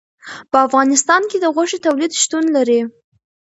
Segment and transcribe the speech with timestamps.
[0.51, 2.79] په افغانستان کې د غوښې تولید شتون لري.